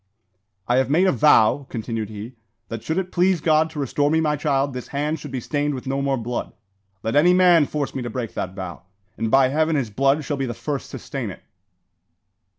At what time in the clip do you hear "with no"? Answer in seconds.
5.75-6.01